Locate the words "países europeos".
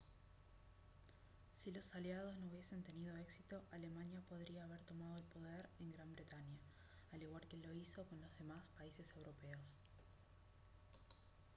8.79-9.77